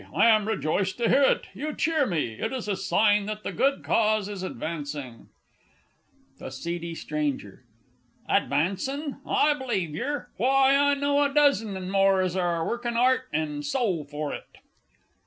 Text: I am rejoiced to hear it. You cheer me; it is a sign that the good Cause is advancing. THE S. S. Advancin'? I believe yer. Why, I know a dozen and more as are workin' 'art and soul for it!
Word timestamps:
I 0.15 0.25
am 0.31 0.47
rejoiced 0.47 0.97
to 0.97 1.09
hear 1.09 1.21
it. 1.21 1.45
You 1.53 1.75
cheer 1.75 2.07
me; 2.07 2.39
it 2.39 2.51
is 2.51 2.67
a 2.67 2.75
sign 2.75 3.27
that 3.27 3.43
the 3.43 3.51
good 3.51 3.83
Cause 3.83 4.27
is 4.27 4.41
advancing. 4.41 5.29
THE 6.39 6.47
S. 6.47 6.65
S. 6.65 7.05
Advancin'? 8.35 9.17
I 9.27 9.53
believe 9.53 9.93
yer. 9.93 10.29
Why, 10.37 10.75
I 10.75 10.95
know 10.95 11.23
a 11.23 11.31
dozen 11.31 11.77
and 11.77 11.91
more 11.91 12.19
as 12.21 12.35
are 12.35 12.65
workin' 12.67 12.97
'art 12.97 13.25
and 13.31 13.63
soul 13.63 14.03
for 14.03 14.33
it! 14.33 14.57